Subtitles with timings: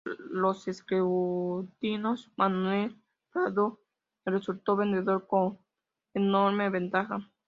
[0.03, 2.99] Hechos los escrutinios, Manuel
[3.31, 3.81] Prado
[4.25, 5.59] resultó vencedor, con
[6.15, 7.31] enorme ventaja.